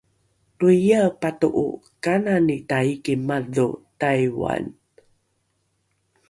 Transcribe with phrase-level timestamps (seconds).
[0.59, 1.65] loiae pato’o
[2.03, 3.67] kanani taiki madho
[4.01, 4.63] taiwan?